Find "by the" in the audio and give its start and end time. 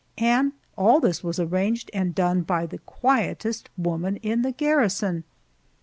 2.41-2.79